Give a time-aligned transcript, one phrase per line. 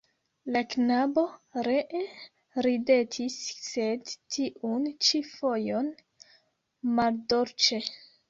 [0.53, 1.23] La knabo
[1.67, 1.99] ree
[2.67, 5.91] ridetis, sed tiun ĉi fojon
[7.01, 7.83] maldolĉe.